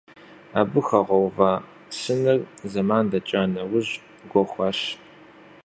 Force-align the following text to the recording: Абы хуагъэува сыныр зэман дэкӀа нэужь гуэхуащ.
Абы 0.59 0.79
хуагъэува 0.85 1.51
сыныр 1.97 2.37
зэман 2.71 3.05
дэкӀа 3.11 3.41
нэужь 3.53 3.91
гуэхуащ. 4.31 4.79